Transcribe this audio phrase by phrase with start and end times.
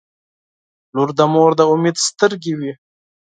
[0.95, 2.71] •لور د مور د امید سترګې وي.